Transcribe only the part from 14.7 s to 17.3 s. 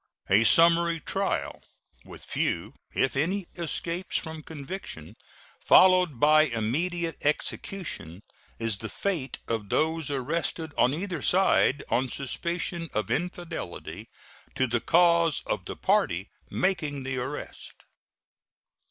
cause of the party making the